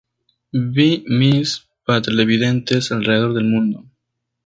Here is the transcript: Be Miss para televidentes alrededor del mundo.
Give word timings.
Be 0.75 1.03
Miss 1.07 1.67
para 1.85 2.01
televidentes 2.01 2.91
alrededor 2.91 3.35
del 3.35 3.43
mundo. 3.45 3.85